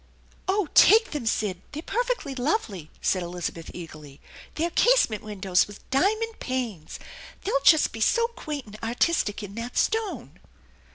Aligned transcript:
"Oh, 0.47 0.67
take 0.73 1.11
them, 1.11 1.27
Sid! 1.27 1.61
They're 1.73 1.83
perfectly 1.83 2.33
lovely," 2.33 2.89
said 3.03 3.21
Elizabeth 3.21 3.69
eagerly." 3.71 4.19
They're 4.55 4.71
casement 4.71 5.21
windows 5.21 5.67
with 5.67 5.87
diamond 5.91 6.39
panes. 6.39 6.97
They'll 7.43 7.61
just 7.63 7.91
be 7.91 8.01
so 8.01 8.25
quaint 8.29 8.65
and 8.65 8.79
artistic 8.81 9.43
in 9.43 9.53
that 9.53 9.77
stone 9.77 10.39